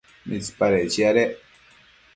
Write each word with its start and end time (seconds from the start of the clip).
¿mitsipadec 0.29 0.87
chiadec 0.93 1.31